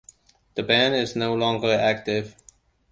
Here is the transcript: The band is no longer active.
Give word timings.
The 0.55 0.63
band 0.63 0.95
is 0.95 1.15
no 1.15 1.35
longer 1.35 1.71
active. 1.71 2.35